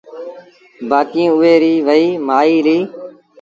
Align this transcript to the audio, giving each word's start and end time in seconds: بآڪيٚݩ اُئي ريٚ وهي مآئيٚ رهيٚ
بآڪيٚݩ 0.89 1.33
اُئي 1.39 1.53
ريٚ 1.63 1.83
وهي 1.87 2.07
مآئيٚ 2.27 2.63
رهيٚ 2.65 2.85